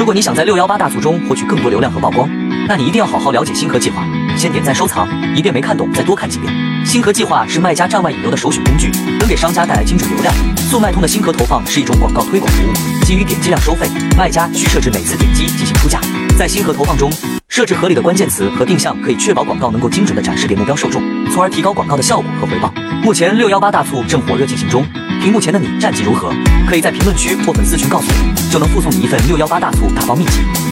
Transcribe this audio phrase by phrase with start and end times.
[0.00, 2.26] 如果你想在六幺八大促中获取更多流量和曝光，
[2.66, 4.02] 那你一定要好好了解星河计划，
[4.34, 6.50] 先点赞收藏，一遍没看懂再多看几遍。
[6.86, 10.34] 星河计划是卖家站外引流的首选工具，能给商家带来精准流量。
[10.56, 16.00] 速卖通的星河投放是一种广告推广服务，基于点击量收费，卖家需设置每次点击进行出价。
[16.38, 17.12] 在星河投放中，
[17.50, 22.72] 设置合理的关键词和定向，可以确保广告能够精准的展示给目标受众，从而提高广告的效果和回报。
[23.02, 24.86] 目前六幺八大促正火热进行中，
[25.20, 26.32] 屏幕前的你战绩如何？
[26.68, 30.60] 可以在评论区或粉丝群告诉我，就能附送你一份六幺八大促打包秘籍。